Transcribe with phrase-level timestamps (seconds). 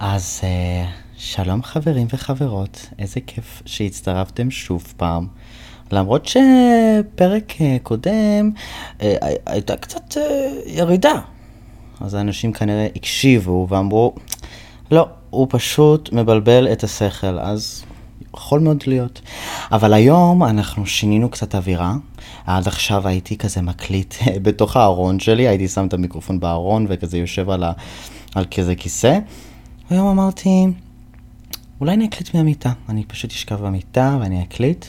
[0.00, 0.84] אז אה,
[1.16, 5.26] שלום חברים וחברות, איזה כיף שהצטרפתם שוב פעם.
[5.92, 8.50] למרות שפרק אה, קודם
[9.00, 9.16] הי-
[9.46, 10.16] הייתה קצת
[10.66, 11.12] ירידה.
[12.00, 14.14] אז האנשים כנראה הקשיבו ואמרו,
[14.90, 17.84] לא, הוא פשוט מבלבל את השכל, אז
[18.36, 19.20] יכול מאוד להיות.
[19.72, 21.94] אבל היום אנחנו שינינו קצת אווירה.
[22.46, 24.14] עד עכשיו הייתי כזה מקליט
[24.44, 27.72] בתוך הארון שלי, הייתי שם את המיקרופון בארון וכזה יושב על, ה,
[28.34, 29.18] על כזה כיסא.
[29.90, 30.66] והיום אמרתי,
[31.80, 32.72] אולי אני אקליט מהמיטה.
[32.88, 34.86] אני פשוט אשכב במיטה ואני אקליט,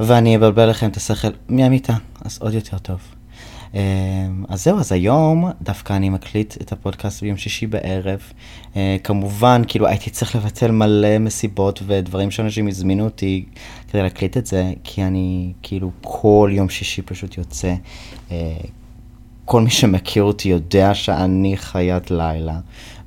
[0.00, 1.94] ואני אבלבל לכם את השכל מהמיטה,
[2.24, 3.17] אז עוד יותר טוב.
[3.74, 3.80] אמ,
[4.48, 8.20] אז זהו, אז היום דווקא אני מקליט את הפודקאסט ביום שישי בערב.
[8.76, 13.44] אה, כמובן, כאילו הייתי צריך לבטל מלא מסיבות ודברים שאנשים הזמינו אותי
[13.88, 17.74] כדי להקליט את זה, כי אני כאילו כל יום שישי פשוט יוצא.
[18.30, 18.56] אה,
[19.44, 22.60] כל מי שמכיר אותי יודע שאני חיית לילה,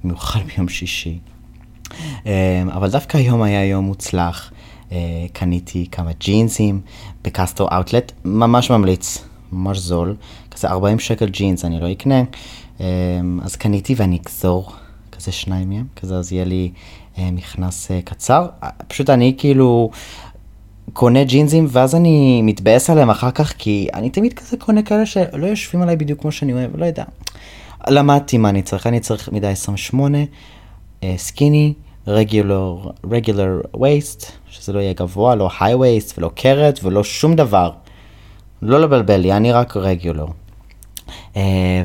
[0.03, 1.19] במיוחד ביום שישי.
[2.67, 4.51] אבל דווקא היום היה יום מוצלח.
[4.91, 6.81] אה, קניתי כמה ג'ינסים
[7.23, 10.15] בקסטרו אאוטלט, ממש ממליץ, ממש זול.
[10.61, 12.23] כזה 40 שקל ג'ינס אני לא אקנה.
[12.79, 14.71] אמ, אז קניתי ואני אגזור
[15.11, 16.71] כזה שניים מהם, כזה אז יהיה לי
[17.17, 18.47] אה, מכנס אה, קצר.
[18.63, 19.91] אה, פשוט אני כאילו
[20.93, 25.45] קונה ג'ינסים ואז אני מתבאס עליהם אחר כך כי אני תמיד כזה קונה כאלה שלא
[25.45, 27.03] יושבים עליי בדיוק כמו שאני אוהב, לא יודע.
[27.87, 30.17] למדתי מה אני צריך, אני צריך מידה 28,
[31.17, 31.73] סקיני,
[32.07, 32.77] רגיולר,
[33.11, 37.71] רגיולר וייסט, שזה לא יהיה גבוה, לא היי וייסט ולא קרת ולא שום דבר.
[38.61, 40.25] לא לבלבל לי, אני רק רגיולר.
[41.33, 41.37] Uh,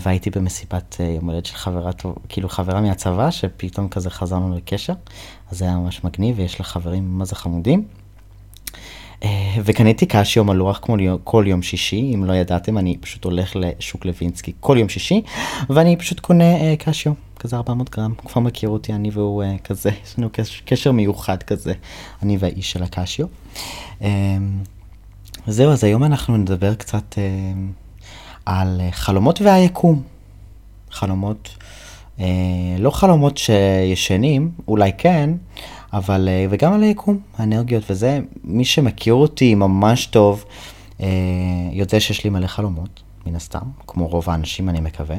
[0.02, 4.92] והייתי במסיבת uh, יום הולדת של חברה טוב, כאילו חברה מהצבא, שפתאום כזה חזרנו לקשר,
[5.50, 7.84] אז זה היה ממש מגניב, ויש לה חברים מה זה חמודים.
[9.20, 9.26] Uh,
[9.64, 14.04] וקניתי קשיו מלוח כמו יום- כל יום שישי, אם לא ידעתם, אני פשוט הולך לשוק
[14.06, 15.22] לוינסקי כל יום שישי,
[15.70, 20.18] ואני פשוט קונה uh, קשיו, כזה 400 גרם, כבר מכיר אותי, אני והוא כזה, יש
[20.18, 20.28] לנו
[20.64, 21.72] קשר, מיוחד כזה,
[22.22, 23.26] אני והאיש של הקשיו.
[25.46, 27.14] זהו, אז היום אנחנו נדבר קצת
[28.46, 30.02] על uh, חלומות והיקום.
[30.90, 31.56] חלומות,
[32.18, 32.22] uh,
[32.78, 35.30] לא חלומות שישנים, אולי כן,
[35.92, 38.20] אבל, uh, וגם על היקום, האנרגיות וזה.
[38.44, 40.44] מי שמכיר אותי ממש טוב,
[40.98, 41.02] uh,
[41.72, 45.16] יודע שיש לי מלא חלומות, מן הסתם, כמו רוב האנשים אני מקווה.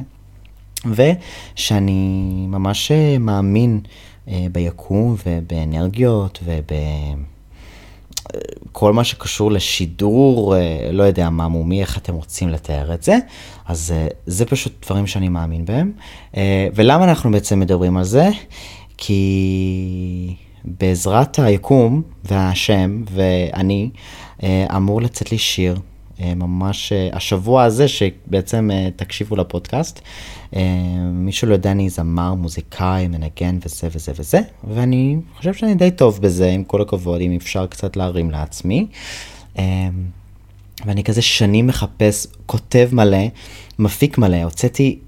[0.85, 3.79] ושאני ממש אה, מאמין
[4.27, 6.71] אה, ביקום ובאנרגיות וב...
[8.71, 13.17] כל מה שקשור לשידור, אה, לא יודע מה מומי, איך אתם רוצים לתאר את זה,
[13.65, 15.91] אז אה, זה פשוט דברים שאני מאמין בהם.
[16.37, 18.29] אה, ולמה אנחנו בעצם מדברים על זה?
[18.97, 23.89] כי בעזרת היקום והשם ואני,
[24.75, 25.79] אמור לצאת לי שיר.
[26.21, 30.01] אה, ממש אה, השבוע הזה שבעצם אה, תקשיבו לפודקאסט.
[31.11, 36.19] מי שלא יודע אני זמר, מוזיקאי, מנגן וזה וזה וזה, ואני חושב שאני די טוב
[36.21, 38.87] בזה, עם כל הכבוד, אם אפשר קצת להרים לעצמי.
[40.85, 43.27] ואני כזה שנים מחפש, כותב מלא,
[43.79, 44.99] מפיק מלא, הוצאתי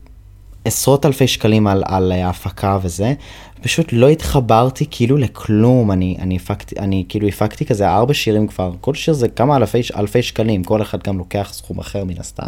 [0.66, 3.14] עשרות אלפי שקלים על, על ההפקה וזה,
[3.62, 8.72] פשוט לא התחברתי כאילו לכלום, אני, אני, הפקתי, אני כאילו הפקתי כזה ארבע שירים כבר,
[8.82, 12.48] כל שיר זה כמה אלפי, אלפי שקלים, כל אחד גם לוקח סכום אחר מן הסתם.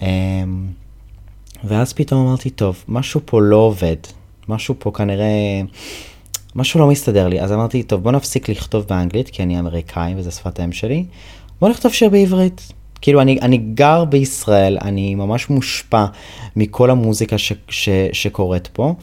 [0.00, 0.06] אמ,
[1.64, 3.96] ואז פתאום אמרתי, טוב, משהו פה לא עובד,
[4.48, 5.60] משהו פה כנראה,
[6.54, 10.30] משהו לא מסתדר לי, אז אמרתי, טוב, בוא נפסיק לכתוב באנגלית, כי אני אמריקאי וזה
[10.30, 11.04] שפת האם שלי,
[11.60, 12.72] בוא נכתוב שיר בעברית.
[13.00, 16.04] כאילו, אני, אני גר בישראל, אני ממש מושפע
[16.56, 18.94] מכל המוזיקה ש, ש, שקורית פה,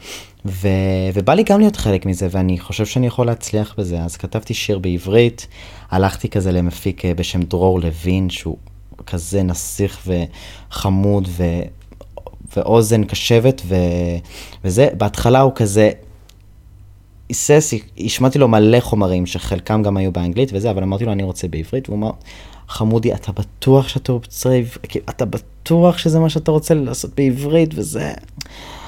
[0.45, 0.67] ו,
[1.13, 3.99] ובא לי גם להיות חלק מזה, ואני חושב שאני יכול להצליח בזה.
[3.99, 5.47] אז כתבתי שיר בעברית,
[5.91, 8.57] הלכתי כזה למפיק אה, בשם דרור לוין, שהוא
[9.05, 11.43] כזה נסיך וחמוד ו...
[12.55, 13.75] ואוזן קשבת ו...
[14.63, 15.91] וזה, בהתחלה הוא כזה
[17.29, 21.47] היסס, השמעתי לו מלא חומרים שחלקם גם היו באנגלית וזה, אבל אמרתי לו אני רוצה
[21.47, 22.11] בעברית, והוא אמר,
[22.67, 28.13] חמודי, אתה בטוח שאתה רוצה, כאילו, אתה בטוח שזה מה שאתה רוצה לעשות בעברית וזה,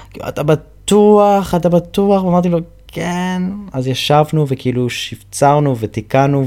[0.10, 3.42] כאילו, אתה בטוח, אתה בטוח, ואמרתי לו, כן,
[3.74, 6.46] אז ישבנו וכאילו שפצרנו ותיקנו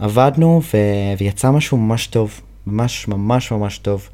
[0.00, 0.76] ועבדנו ו...
[1.18, 4.08] ויצא משהו ממש טוב, ממש ממש ממש טוב.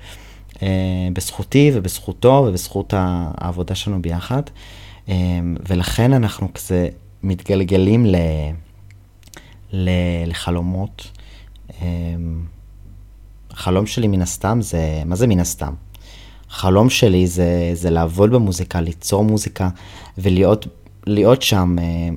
[0.62, 4.42] אה, בזכותי ובזכותו ובזכות העבודה שלנו ביחד.
[5.08, 5.14] אה,
[5.68, 6.88] ולכן אנחנו כזה
[7.22, 8.16] מתגלגלים ל...
[9.72, 9.90] ל...
[10.26, 11.10] לחלומות.
[13.50, 15.74] החלום שלי מן הסתם זה, מה זה מן הסתם?
[16.50, 19.68] החלום שלי זה, זה לעבוד במוזיקה, ליצור מוזיקה
[20.18, 20.66] ולהיות
[21.06, 21.76] להיות שם,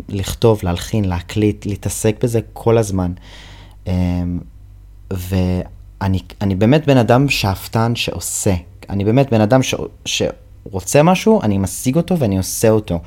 [0.10, 3.12] לכתוב, להלחין, להקליט, להתעסק בזה כל הזמן.
[5.12, 8.54] ואני אני באמת בן אדם שאפתן שעושה.
[8.90, 9.76] אני באמת בן אדם ש,
[10.06, 10.22] ש,
[10.64, 13.00] רוצה משהו, אני משיג אותו ואני עושה אותו.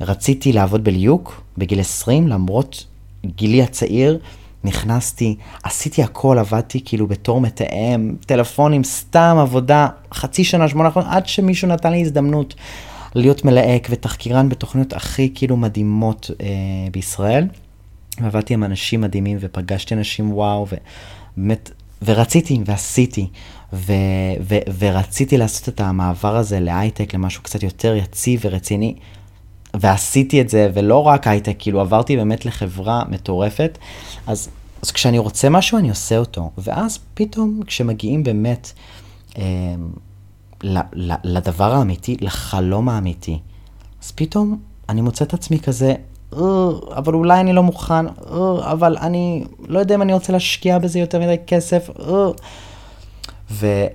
[0.00, 2.84] רציתי לעבוד בליוק בגיל 20, למרות
[3.26, 4.18] גילי הצעיר,
[4.64, 11.26] נכנסתי, עשיתי הכל, עבדתי כאילו בתור מתאם, טלפונים, סתם עבודה, חצי שנה, שמונה חודשים, עד
[11.26, 12.54] שמישהו נתן לי הזדמנות
[13.14, 16.46] להיות מלהק ותחקירן בתוכניות הכי כאילו מדהימות אה,
[16.92, 17.46] בישראל.
[18.16, 20.66] עבדתי עם אנשים מדהימים ופגשתי אנשים וואו,
[21.36, 21.70] ובאמת,
[22.04, 23.28] ורציתי ועשיתי,
[23.72, 23.92] ו,
[24.40, 28.94] ו, ורציתי לעשות את המעבר הזה להייטק, למשהו קצת יותר יציב ורציני.
[29.74, 33.78] ועשיתי את זה, ולא רק הייטק, כאילו עברתי באמת לחברה מטורפת,
[34.26, 34.48] אז,
[34.82, 36.50] אז כשאני רוצה משהו, אני עושה אותו.
[36.58, 38.72] ואז פתאום, כשמגיעים באמת
[39.38, 39.42] אה,
[40.62, 43.38] ל, ל, לדבר האמיתי, לחלום האמיתי,
[44.02, 44.58] אז פתאום
[44.88, 45.94] אני מוצא את עצמי כזה,
[46.96, 48.06] אבל אולי אני לא מוכן,
[48.62, 51.90] אבל אני לא יודע אם אני רוצה להשקיע בזה יותר מדי כסף,
[53.50, 53.86] ו,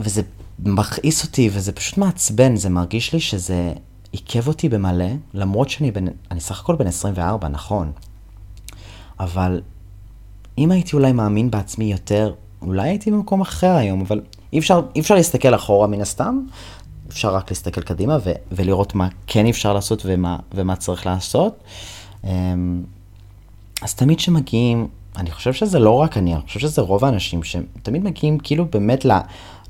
[0.00, 0.22] וזה
[0.58, 3.72] מכעיס אותי וזה פשוט מעצבן, זה מרגיש לי שזה
[4.12, 7.92] עיכב אותי במלא, למרות שאני בן, אני סך הכל בן 24, נכון.
[9.20, 9.60] אבל
[10.58, 14.20] אם הייתי אולי מאמין בעצמי יותר, אולי הייתי במקום אחר היום, אבל
[14.52, 16.40] אי אפשר, אי אפשר להסתכל אחורה מן הסתם,
[17.08, 21.62] אפשר רק להסתכל קדימה ו- ולראות מה כן אפשר לעשות ומה, ומה צריך לעשות.
[22.24, 22.82] אמ,
[23.82, 28.04] אז תמיד כשמגיעים, אני חושב שזה לא רק אני, אני חושב שזה רוב האנשים שתמיד
[28.04, 29.12] מגיעים כאילו באמת ל...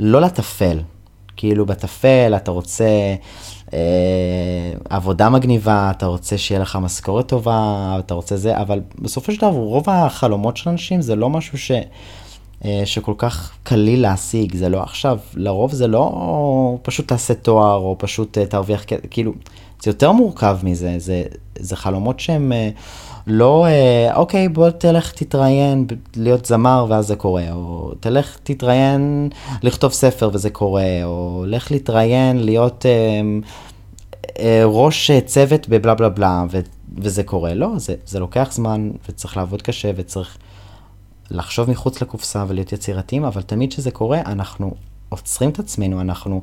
[0.00, 0.78] לא לטפל.
[1.38, 3.14] כאילו בטפל אתה רוצה
[3.72, 3.78] אה,
[4.90, 9.50] עבודה מגניבה, אתה רוצה שיהיה לך משכורת טובה, אתה רוצה זה, אבל בסופו של דבר
[9.50, 11.72] רוב החלומות של אנשים זה לא משהו ש...
[12.64, 17.96] אה, שכל כך קליל להשיג, זה לא עכשיו, לרוב זה לא פשוט תעשה תואר או
[17.98, 19.32] פשוט אה, תרוויח, כאילו,
[19.82, 21.22] זה יותר מורכב מזה, זה,
[21.58, 22.70] זה חלומות שהם אה,
[23.28, 23.66] לא,
[24.14, 25.86] אוקיי, בוא תלך תתראיין
[26.16, 29.28] להיות זמר ואז זה קורה, או תלך תתראיין
[29.62, 32.86] לכתוב ספר וזה קורה, או לך להתראיין להיות
[34.64, 36.44] ראש צוות בבלה בלה בלה
[36.98, 40.38] וזה קורה, לא, זה, זה לוקח זמן וצריך לעבוד קשה וצריך...
[41.30, 44.74] לחשוב מחוץ לקופסה ולהיות יצירתיים, אבל תמיד כשזה קורה, אנחנו
[45.08, 46.42] עוצרים את עצמנו, אנחנו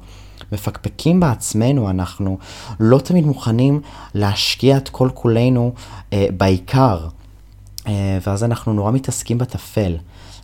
[0.52, 2.38] מפקפקים בעצמנו, אנחנו
[2.80, 3.82] לא תמיד מוכנים
[4.14, 5.74] להשקיע את כל כולנו
[6.14, 7.08] אה, בעיקר,
[7.88, 9.98] אה, ואז אנחנו נורא מתעסקים בטפל.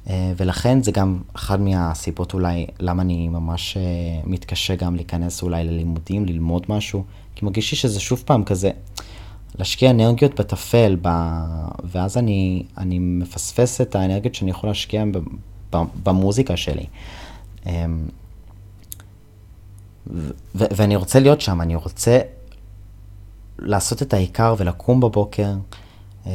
[0.09, 3.81] אה, ולכן זה גם אחד מהסיבות אולי למה אני ממש אה,
[4.25, 7.03] מתקשה גם להיכנס אולי ללימודים, ללמוד משהו,
[7.35, 8.71] כי מרגיש לי שזה שוב פעם כזה,
[9.59, 11.09] להשקיע אנרגיות בטפל, ב...
[11.83, 15.03] ואז אני, אני מפספס את האנרגיות שאני יכול להשקיע.
[16.03, 16.85] במוזיקה שלי.
[17.65, 18.07] אמ,
[20.07, 20.29] ו...
[20.55, 22.19] ואני רוצה להיות שם, אני רוצה
[23.59, 25.53] לעשות את העיקר ולקום בבוקר
[26.27, 26.31] אה,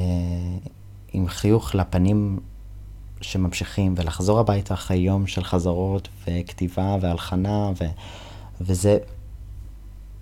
[1.13, 2.39] עם חיוך לפנים
[3.21, 7.85] שממשיכים, ולחזור הביתה אחרי יום של חזרות וכתיבה והלחנה, ו...
[8.61, 8.99] וזה...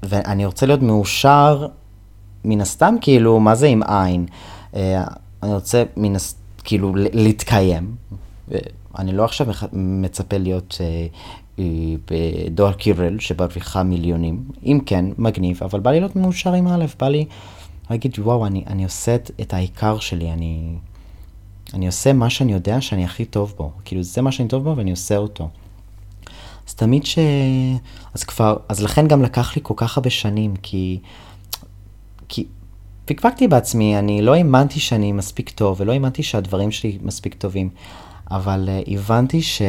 [0.02, 1.66] ואני רוצה להיות מאושר
[2.44, 4.26] מן הסתם, כאילו, מה זה עם עין?
[4.76, 5.04] אה,
[5.42, 7.96] אני רוצה מן הסתם, כאילו, להתקיים.
[8.98, 11.06] אני לא עכשיו מצפה להיות אה,
[11.58, 11.64] אה,
[12.10, 14.44] בדואר קירל שמרוויחה מיליונים.
[14.64, 17.24] אם כן, מגניב, אבל בא לי להיות מאושר עם א', בא לי
[17.90, 20.74] להגיד, וואו, אני, אני עושה את, את העיקר שלי, אני,
[21.74, 23.72] אני עושה מה שאני יודע שאני הכי טוב בו.
[23.84, 25.48] כאילו, זה מה שאני טוב בו ואני עושה אותו.
[26.68, 27.18] אז תמיד ש...
[28.14, 30.98] אז כבר, אז לכן גם לקח לי כל כך הרבה שנים, כי
[32.28, 32.46] כי
[33.04, 37.70] פקפקתי בעצמי, אני לא האמנתי שאני מספיק טוב, ולא האמנתי שהדברים שלי מספיק טובים,
[38.30, 39.62] אבל uh, הבנתי ש...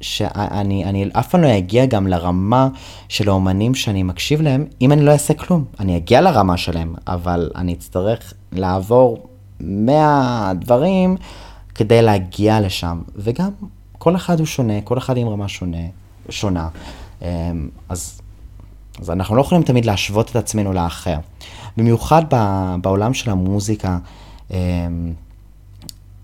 [0.00, 2.68] שאני אני אף פעם לא אגיע גם לרמה
[3.08, 5.64] של האומנים שאני מקשיב להם, אם אני לא אעשה כלום.
[5.80, 9.26] אני אגיע לרמה שלהם, אבל אני אצטרך לעבור
[9.60, 11.16] 100 דברים
[11.74, 13.02] כדי להגיע לשם.
[13.16, 13.50] וגם
[13.98, 15.78] כל אחד הוא שונה, כל אחד עם רמה שונה,
[16.28, 16.68] שונה.
[17.22, 17.26] אמ,
[17.88, 18.20] אז
[19.00, 21.16] אז אנחנו לא יכולים תמיד להשוות את עצמנו לאחר.
[21.76, 22.22] במיוחד
[22.82, 23.98] בעולם של המוזיקה,
[24.50, 24.56] אמ,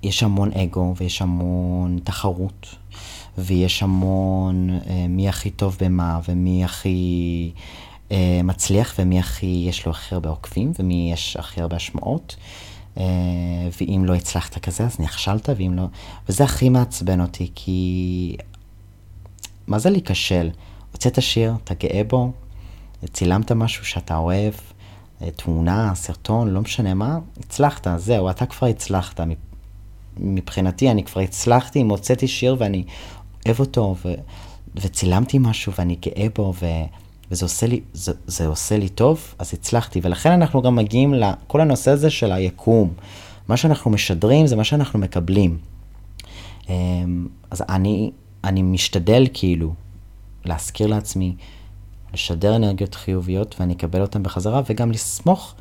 [0.07, 2.67] יש המון אגו ויש המון תחרות,
[3.39, 7.51] ויש המון אה, מי הכי טוב במה ומי הכי
[8.13, 12.37] אה, מצליח ומי הכי יש לו הכי הרבה עוקבים ומי יש הכי הרבה השמעות.
[12.99, 13.05] אה,
[13.81, 15.83] ואם לא הצלחת כזה אז נכשלת, ואם לא...
[16.29, 18.37] וזה הכי מעצבן אותי, כי...
[19.67, 20.51] מה זה להיכשל?
[20.93, 22.33] הוצאת שיר, אתה גאה בו,
[23.13, 24.55] צילמת משהו שאתה אוהב,
[25.23, 29.21] אה, תמונה, סרטון, לא משנה מה, הצלחת, זהו, אתה כבר הצלחת.
[30.17, 32.85] מבחינתי, אני כבר הצלחתי, אם הוצאתי שיר ואני
[33.47, 34.15] אוהב אותו, ו...
[34.77, 36.67] וצילמתי משהו ואני גאה בו, ו...
[37.31, 40.01] וזה עושה לי, זה, זה עושה לי טוב, אז הצלחתי.
[40.03, 42.93] ולכן אנחנו גם מגיעים לכל הנושא הזה של היקום.
[43.49, 45.59] מה שאנחנו משדרים זה מה שאנחנו מקבלים.
[46.69, 48.11] אמ, אז אני,
[48.45, 49.75] אני משתדל כאילו
[50.45, 51.35] להזכיר לעצמי
[52.15, 55.55] לשדר אנרגיות חיוביות ואני אקבל אותן בחזרה, וגם לסמוך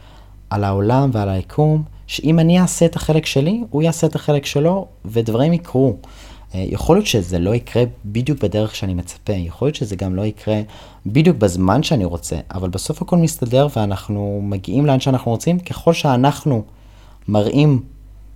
[0.55, 4.87] על העולם ועל היקום, שאם אני אעשה את החלק שלי, הוא יעשה את החלק שלו,
[5.05, 5.95] ודברים יקרו.
[6.55, 10.21] אה, יכול להיות שזה לא יקרה בדיוק בדרך שאני מצפה, יכול להיות שזה גם לא
[10.21, 10.61] יקרה
[11.05, 16.63] בדיוק בזמן שאני רוצה, אבל בסוף הכל מסתדר ואנחנו מגיעים לאן שאנחנו רוצים, ככל שאנחנו
[17.27, 17.81] מראים,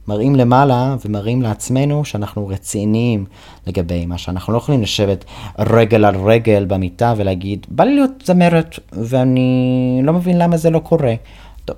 [0.07, 3.25] מראים למעלה ומראים לעצמנו שאנחנו רציניים
[3.67, 5.25] לגבי מה שאנחנו לא יכולים לשבת
[5.59, 10.79] רגל על רגל במיטה ולהגיד, בא לי להיות זמרת ואני לא מבין למה זה לא
[10.79, 11.13] קורה.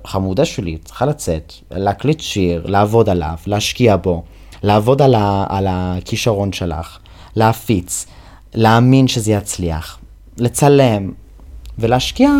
[0.06, 4.22] חמודה שלי צריכה לצאת, להקליט שיר, לעבוד עליו, להשקיע בו.
[4.62, 6.98] לעבוד על, ה, על הכישרון שלך,
[7.36, 8.06] להפיץ,
[8.54, 9.98] להאמין שזה יצליח,
[10.38, 11.12] לצלם,
[11.78, 12.30] ולהשקיע,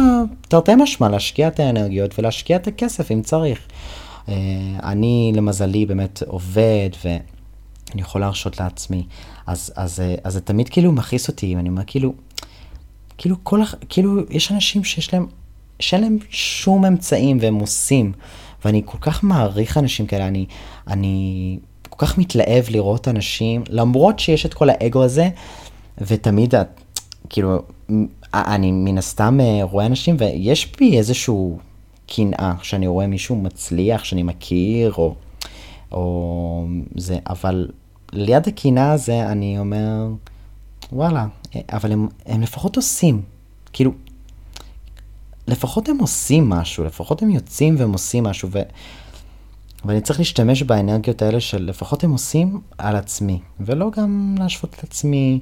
[0.48, 3.58] תרתי משמע, להשקיע את האנרגיות ולהשקיע את הכסף אם צריך.
[4.28, 4.34] אה,
[4.82, 9.06] אני, למזלי, באמת עובד ואני יכול להרשות לעצמי.
[9.46, 12.14] אז, אז, אה, אז זה תמיד כאילו מכעיס אותי, ואני אומר, כאילו,
[13.18, 15.26] כאילו, כל, כאילו, יש אנשים שיש להם,
[15.80, 18.12] שאין להם שום אמצעים והם עושים.
[18.64, 20.46] ואני כל כך מעריך אנשים כאלה, אני,
[20.86, 25.28] אני כל כך מתלהב לראות אנשים, למרות שיש את כל האגו הזה,
[25.98, 26.54] ותמיד,
[27.28, 27.58] כאילו,
[28.34, 31.58] אני מן הסתם אה, רואה אנשים, ויש בי איזשהו
[32.06, 35.14] קנאה, כשאני רואה מישהו מצליח, שאני מכיר, או,
[35.92, 37.68] או זה, אבל
[38.12, 40.06] ליד הקנאה הזה אני אומר,
[40.92, 41.26] וואלה,
[41.72, 43.22] אבל הם, הם לפחות עושים,
[43.72, 43.92] כאילו,
[45.48, 48.58] לפחות הם עושים משהו, לפחות הם יוצאים והם עושים משהו, ו...
[49.84, 54.84] ואני צריך להשתמש באנרגיות האלה של לפחות הם עושים על עצמי, ולא גם להשוות את
[54.84, 55.40] עצמי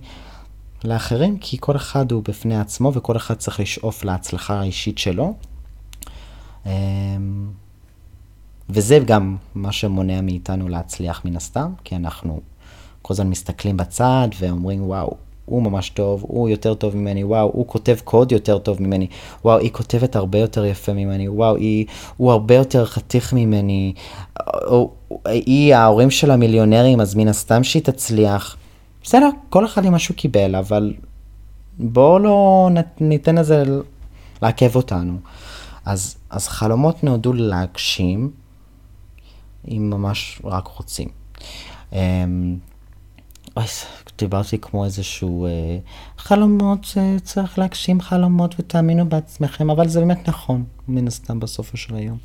[0.84, 5.34] לאחרים, כי כל אחד הוא בפני עצמו וכל אחד צריך לשאוף להצלחה האישית שלו.
[6.66, 7.50] אמ,
[8.68, 12.40] וזה גם מה שמונע מאיתנו להצליח מן הסתם, כי אנחנו
[13.02, 15.16] כל הזמן מסתכלים בצד ואומרים, וואו,
[15.50, 19.06] הוא ממש טוב, הוא יותר טוב ממני, וואו, הוא כותב קוד יותר טוב ממני,
[19.44, 23.92] וואו, היא כותבת הרבה יותר יפה ממני, וואו, היא, הוא הרבה יותר חתיך ממני,
[24.46, 24.90] או,
[25.24, 28.56] היא, ההורים שלה מיליונרים, אז מן הסתם שהיא תצליח.
[29.02, 30.94] בסדר, כל אחד עם מה שהוא קיבל, אבל
[31.78, 32.68] בואו לא
[33.00, 33.64] ניתן לזה
[34.42, 35.16] לעכב אותנו.
[35.84, 38.30] אז, אז חלומות נועדו להגשים,
[39.68, 41.08] אם ממש רק רוצים.
[43.56, 43.64] אוי,
[44.18, 45.50] דיברתי כמו איזשהו אה,
[46.18, 52.18] חלומות שצריך להגשים חלומות ותאמינו בעצמכם, אבל זה באמת נכון, מן הסתם בסופו של היום.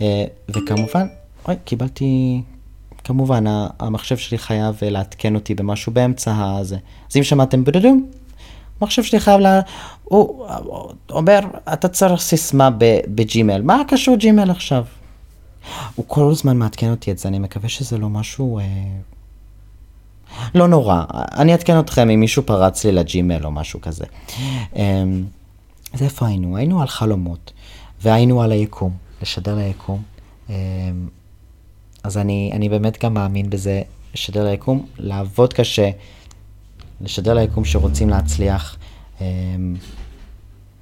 [0.00, 1.06] אה, וכמובן,
[1.48, 2.42] אוי, קיבלתי,
[3.04, 3.44] כמובן,
[3.78, 6.76] המחשב שלי חייב לעדכן אותי במשהו באמצע הזה.
[7.10, 8.10] אז אם שמעתם בדודים,
[8.80, 9.60] המחשב שלי חייב לה...
[10.04, 10.46] הוא
[11.10, 11.40] אומר,
[11.72, 12.70] אתה צריך סיסמה
[13.08, 13.62] בג'ימל.
[13.62, 14.84] מה קשור ג'ימל עכשיו?
[15.94, 18.58] הוא כל הזמן מעדכן אותי את זה, אני מקווה שזה לא משהו...
[18.58, 18.64] אה,
[20.54, 24.04] לא נורא, אני אעדכן אתכם אם מישהו פרץ לי לג'ימל או משהו כזה.
[24.76, 25.24] אמ,
[25.92, 26.56] אז איפה היינו?
[26.56, 27.52] היינו על חלומות,
[28.02, 30.02] והיינו על היקום, לשדר ליקום.
[30.50, 30.54] אמ,
[32.04, 33.82] אז אני, אני באמת גם מאמין בזה,
[34.14, 35.90] לשדר ליקום, לעבוד קשה,
[37.00, 38.76] לשדר ליקום שרוצים להצליח.
[39.20, 39.76] אמ,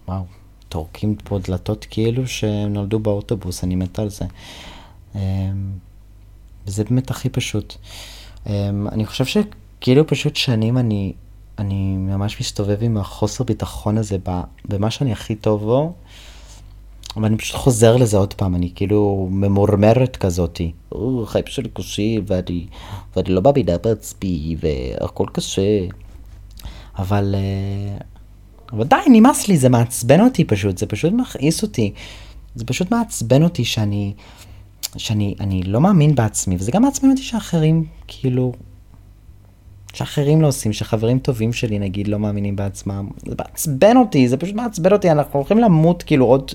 [0.09, 0.25] וואו,
[0.69, 4.25] טורקים פה דלתות כאילו שהם נולדו באוטובוס, אני מת על זה.
[6.67, 7.77] וזה באמת הכי פשוט.
[8.47, 8.49] Um,
[8.93, 11.13] אני חושב שכאילו פשוט שנים אני,
[11.59, 14.17] אני ממש מסתובב עם החוסר ביטחון הזה
[14.65, 15.93] במה שאני הכי טוב בו,
[17.17, 20.73] אבל אני פשוט חוזר לזה עוד פעם, אני כאילו ממורמרת כזאתי.
[21.27, 22.67] חיים שלי קושי ואני,
[23.17, 25.87] ואני לא מאמינה בעצמי והכל קשה.
[26.99, 28.05] אבל, uh,
[28.73, 31.93] אבל די, נמאס לי, זה מעצבן אותי פשוט, זה פשוט מכעיס אותי.
[32.55, 34.15] זה פשוט מעצבן אותי שאני...
[34.99, 38.53] שאני אני לא מאמין בעצמי, וזה גם אותי שאחרים, כאילו,
[39.93, 43.09] שאחרים לא עושים, שחברים טובים שלי נגיד לא מאמינים בעצמם.
[43.27, 46.53] זה מעצבן אותי, זה פשוט מעצבן אותי, אנחנו הולכים למות כאילו עוד,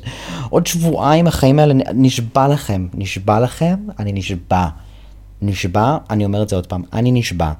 [0.49, 4.67] עוד שבועיים החיים האלה, נשבע לכם, נשבע לכם, אני נשבע.
[5.41, 7.53] נשבע, אני אומר את זה עוד פעם, אני נשבע.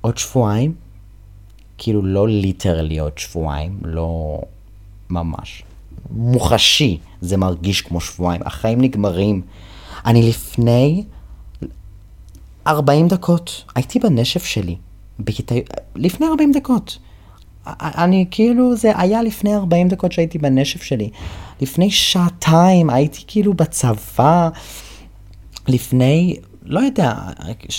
[0.00, 0.74] עוד שבועיים,
[1.78, 4.40] כאילו לא ליטרלי עוד שבועיים, לא
[5.10, 5.62] ממש.
[6.10, 8.40] מוחשי, זה מרגיש כמו שבועיים.
[8.44, 9.42] החיים נגמרים.
[10.06, 11.04] אני לפני
[12.66, 14.76] 40 דקות הייתי בנשף שלי,
[15.18, 15.54] בכיתה...
[15.94, 16.98] לפני 40 דקות.
[17.80, 21.10] אני כאילו, זה היה לפני 40 דקות שהייתי בנשף שלי.
[21.60, 24.48] לפני שעתיים הייתי כאילו בצבא.
[25.68, 27.14] לפני, לא יודע,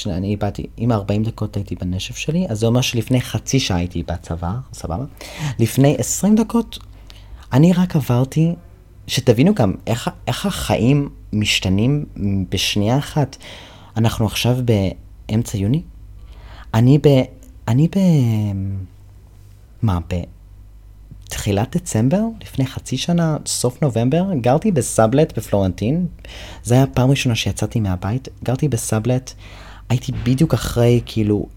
[0.06, 4.04] אני באתי, אם 40 דקות הייתי בנשף שלי, אז זה אומר שלפני חצי שעה הייתי
[4.04, 5.06] בצבא, סבבה?
[5.60, 6.80] לפני 20 דקות
[7.54, 8.56] אני רק עברתי,
[9.08, 12.06] שתבינו גם איך, איך החיים משתנים
[12.52, 13.38] בשנייה אחת.
[13.98, 15.82] אנחנו עכשיו באמצע יוני?
[16.74, 17.08] אני ב...
[17.68, 18.00] אני ב...
[19.82, 20.00] מה,
[21.30, 26.08] תחילת דצמבר, לפני חצי שנה, סוף נובמבר, גרתי בסאבלט בפלורנטין.
[26.64, 29.34] זה היה הפעם ראשונה שיצאתי מהבית, גרתי בסאבלט.
[29.90, 31.48] הייתי בדיוק אחרי, כאילו,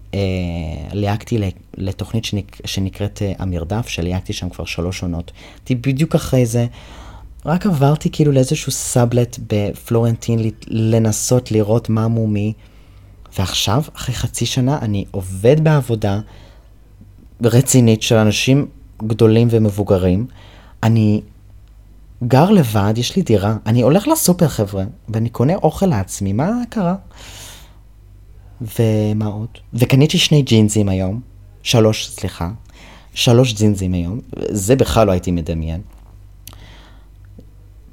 [0.93, 1.37] ליהקתי
[1.77, 5.31] לתוכנית שנק, שנקראת אה, המרדף, שליהקתי שם כבר שלוש עונות.
[5.59, 6.65] הייתי בדיוק אחרי זה.
[7.45, 12.53] רק עברתי כאילו לאיזשהו סאבלט בפלורנטין לנסות לראות מה מומי.
[13.39, 16.19] ועכשיו, אחרי חצי שנה, אני עובד בעבודה
[17.43, 18.67] רצינית של אנשים
[19.07, 20.25] גדולים ומבוגרים.
[20.83, 21.21] אני
[22.23, 26.95] גר לבד, יש לי דירה, אני הולך לסופר חבר'ה, ואני קונה אוכל לעצמי, מה קרה?
[28.61, 29.47] ומה עוד?
[29.73, 31.21] וקניתי שני ג'ינזים היום,
[31.63, 32.49] שלוש, סליחה,
[33.13, 35.81] שלוש ג'ינזים היום, זה בכלל לא הייתי מדמיין.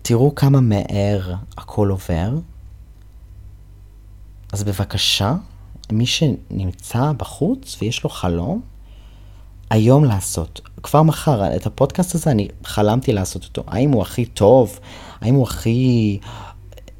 [0.02, 2.38] תראו כמה מהר הכל עובר.
[4.52, 5.34] אז בבקשה,
[5.92, 8.60] מי שנמצא בחוץ ויש לו חלום,
[9.70, 10.60] היום לעשות.
[10.82, 13.64] כבר מחר, את הפודקאסט הזה אני חלמתי לעשות אותו.
[13.66, 14.78] האם הוא הכי טוב?
[15.20, 16.18] האם הוא הכי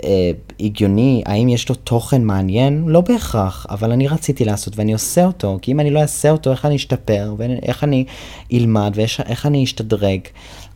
[0.04, 1.22] אה, הגיוני?
[1.26, 2.84] האם יש לו תוכן מעניין?
[2.86, 5.58] לא בהכרח, אבל אני רציתי לעשות ואני עושה אותו.
[5.62, 7.34] כי אם אני לא אעשה אותו, איך אני אשתפר?
[7.38, 8.04] ואיך אני
[8.52, 8.92] אלמד?
[8.94, 10.20] ואיך אני אשתדרג?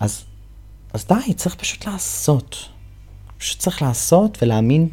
[0.00, 0.24] אז,
[0.92, 2.56] אז די, צריך פשוט לעשות.
[3.38, 4.88] פשוט צריך לעשות ולהאמין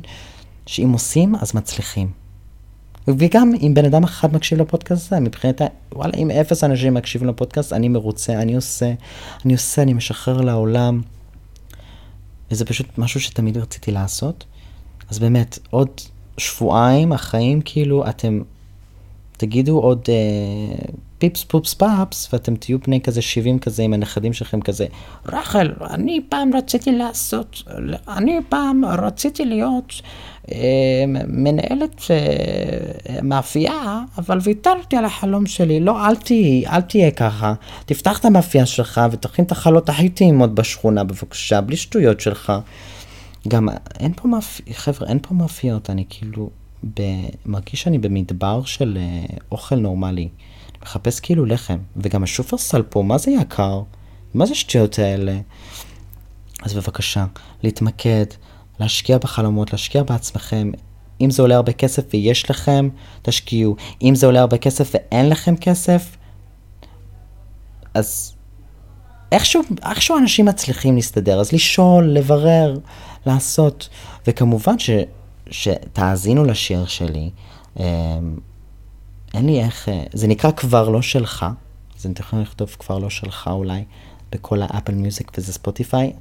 [0.65, 2.11] שאם עושים, אז מצליחים.
[3.07, 5.61] וגם אם בן אדם אחד מקשיב לפודקאסט הזה, מבחינת,
[5.93, 8.93] וואלה, אם אפס אנשים מקשיבים לפודקאסט, אני מרוצה, אני עושה,
[9.45, 11.01] אני עושה, אני משחרר לעולם.
[12.51, 14.45] וזה פשוט משהו שתמיד רציתי לעשות.
[15.09, 15.89] אז באמת, עוד
[16.37, 18.41] שבועיים, החיים כאילו, אתם
[19.39, 20.75] תגידו עוד אה,
[21.17, 24.85] פיפס פופס פאפס, ואתם תהיו בני כזה 70 כזה עם הנכדים שלכם כזה,
[25.25, 27.63] רחל, אני פעם רציתי לעשות,
[28.07, 29.93] אני פעם רציתי להיות
[30.51, 35.79] אה, מנהלת אה, מאפייה, אבל ויתרתי על החלום שלי.
[35.79, 37.53] לא, אל תהיי, אל תהיה ככה.
[37.85, 42.53] תפתח את המאפייה שלך ותכין את החלות הכי טעימות בשכונה, בבקשה, בלי שטויות שלך.
[43.47, 46.49] גם אין פה מאפיות, חבר'ה, אין פה מאפיות, אני כאילו
[46.83, 47.01] ב...
[47.45, 50.21] מרגיש שאני במדבר של אה, אוכל נורמלי.
[50.21, 53.81] אני מחפש כאילו לחם, וגם השופרסל פה, מה זה יקר?
[54.33, 55.39] מה זה שטויות האלה?
[56.63, 57.25] אז בבקשה,
[57.63, 58.25] להתמקד,
[58.79, 60.71] להשקיע בחלומות, להשקיע בעצמכם.
[61.21, 62.89] אם זה עולה הרבה כסף ויש לכם,
[63.21, 63.75] תשקיעו.
[64.01, 66.17] אם זה עולה הרבה כסף ואין לכם כסף,
[67.93, 68.35] אז
[69.31, 71.39] איכשהו, איכשהו אנשים מצליחים להסתדר.
[71.39, 72.77] אז לשאול, לברר,
[73.25, 73.89] לעשות.
[74.27, 74.89] וכמובן ש,
[75.51, 77.29] שתאזינו לשיר שלי.
[77.79, 77.83] אמ,
[79.33, 81.45] אין לי איך, אה, זה נקרא כבר לא שלך,
[81.97, 83.83] אז אתם יכולים לכתוב כבר לא שלך אולי
[84.31, 86.13] בכל האפל מיוזיק וזה ספוטיפיי.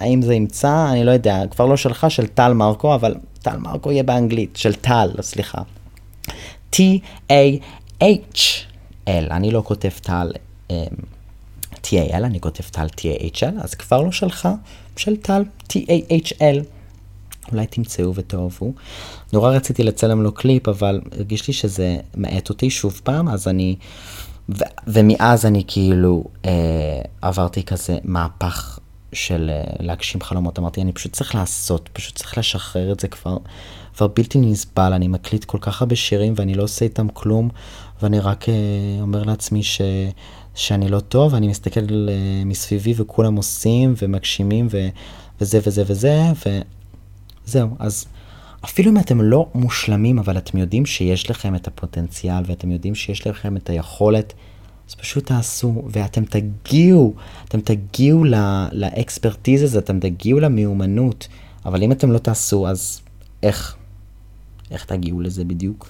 [0.00, 3.92] האם זה ימצא, אני לא יודע, כבר לא שלך, של טל מרקו, אבל טל מרקו
[3.92, 5.62] יהיה באנגלית, של טל, סליחה.
[6.72, 8.00] T-A-H-L,
[9.08, 10.32] אני לא כותב טל
[10.70, 10.76] אמ,
[11.74, 14.48] T-A-L, אני כותב טל T-A-H-L, אז כבר לא שלך,
[14.96, 16.75] של טל T-A-H-L.
[17.52, 18.72] אולי תמצאו ותאהבו.
[19.32, 23.76] נורא רציתי לצלם לו קליפ, אבל הרגיש לי שזה מאט אותי שוב פעם, אז אני...
[24.48, 28.78] ו- ומאז אני כאילו אה, עברתי כזה מהפך
[29.12, 30.58] של אה, להגשים חלומות.
[30.58, 33.36] אמרתי, אני פשוט צריך לעשות, פשוט צריך לשחרר את זה כבר,
[33.96, 34.92] כבר בלתי נסבל.
[34.92, 37.48] אני מקליט כל כך הרבה שירים ואני לא עושה איתם כלום,
[38.02, 38.54] ואני רק אה,
[39.00, 39.80] אומר לעצמי ש...
[40.54, 44.88] שאני לא טוב, אני מסתכל אה, מסביבי וכולם עושים ומגשימים ו...
[45.40, 46.22] וזה וזה וזה,
[47.46, 47.68] וזהו.
[47.78, 48.06] אז
[48.64, 53.26] אפילו אם אתם לא מושלמים, אבל אתם יודעים שיש לכם את הפוטנציאל ואתם יודעים שיש
[53.26, 54.32] לכם את היכולת,
[54.88, 57.14] אז פשוט תעשו, ואתם תגיעו,
[57.48, 58.24] אתם תגיעו
[58.72, 61.28] לאקספרטיז הזה, אתם תגיעו למיומנות,
[61.64, 63.00] אבל אם אתם לא תעשו, אז
[63.42, 63.76] איך?
[64.70, 65.88] איך תגיעו לזה בדיוק?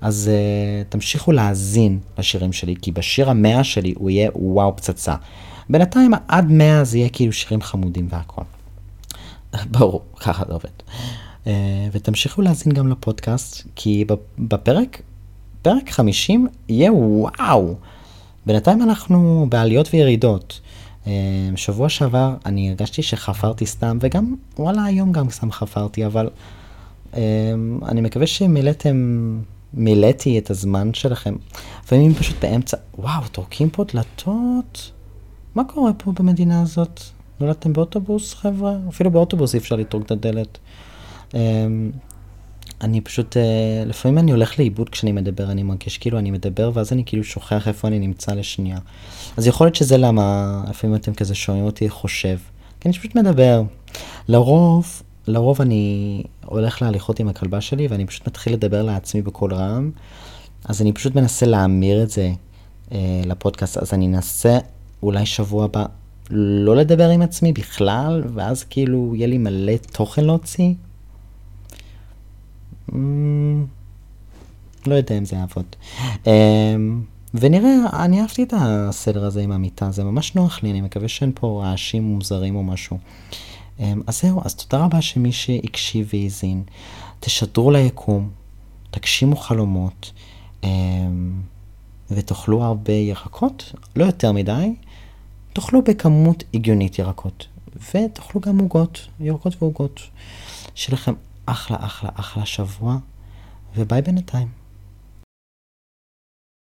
[0.00, 5.14] אז uh, תמשיכו להאזין לשירים שלי, כי בשיר המאה שלי הוא יהיה וואו פצצה.
[5.70, 8.42] בינתיים עד מאה זה יהיה כאילו שירים חמודים והכל.
[9.72, 10.68] ברור, ככה זה עובד.
[11.44, 11.48] Uh,
[11.92, 14.04] ותמשיכו להאזין גם לפודקאסט, כי
[14.38, 15.02] בפרק,
[15.62, 17.74] פרק 50 יהיה וואו.
[18.46, 20.60] בינתיים אנחנו בעליות וירידות.
[21.06, 21.12] אה,
[21.56, 26.30] שבוע שעבר אני הרגשתי שחפרתי סתם, וגם וואלה היום גם סתם חפרתי, אבל
[27.14, 27.20] אה,
[27.88, 29.38] אני מקווה שמילאתם,
[29.74, 31.36] מילאתי את הזמן שלכם.
[31.84, 34.90] לפעמים פשוט באמצע, וואו, טורקים פה דלתות?
[35.54, 37.00] מה קורה פה במדינה הזאת?
[37.40, 38.76] נולדתם באוטובוס, חבר'ה?
[38.88, 40.58] אפילו באוטובוס אי אפשר לטרוק את הדלת.
[41.34, 41.66] אה,
[42.80, 43.42] אני פשוט, אה,
[43.86, 47.68] לפעמים אני הולך לאיבוד כשאני מדבר, אני מרגיש כאילו אני מדבר, ואז אני כאילו שוכח
[47.68, 48.78] איפה אני נמצא לשנייה.
[49.36, 52.38] אז יכול להיות שזה למה, לפעמים אתם כזה שומעים אותי חושב.
[52.80, 53.62] כי אני פשוט מדבר.
[54.28, 59.90] לרוב, לרוב אני הולך להליכות עם הכלבה שלי, ואני פשוט מתחיל לדבר לעצמי בקול רם.
[60.64, 62.32] אז אני פשוט מנסה להמיר את זה
[62.92, 64.58] אה, לפודקאסט, אז אני אנסה
[65.02, 65.84] אולי שבוע הבא
[66.30, 70.74] לא לדבר עם עצמי בכלל, ואז כאילו יהיה לי מלא תוכן להוציא?
[72.90, 72.94] Mm,
[74.86, 75.64] לא יודע אם זה יעבוד.
[76.26, 77.02] אמ,
[77.34, 81.32] ונראה, אני אהבתי את הסדר הזה עם המיטה, זה ממש נוח לי, אני מקווה שאין
[81.34, 82.98] פה רעשים מוזרים או משהו.
[83.80, 86.62] אמ, אז זהו, אז תודה רבה שמי שהקשיב והאזין.
[87.20, 88.30] תשדרו ליקום,
[88.90, 90.12] תגשימו חלומות,
[90.64, 90.68] אמ,
[92.10, 94.74] ותאכלו הרבה ירקות, לא יותר מדי,
[95.60, 97.46] תאכלו בכמות הגיונית ירקות,
[97.94, 100.00] ותאכלו גם עוגות, ירקות ועוגות.
[100.74, 101.14] שיהיה לכם
[101.46, 102.96] אחלה אחלה אחלה שבוע,
[103.76, 104.57] וביי בינתיים.